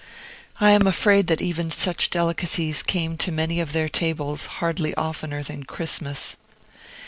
[0.59, 5.43] I am afraid that even such delicacies came to many of their tables hardly oftener
[5.43, 6.37] than Christmas.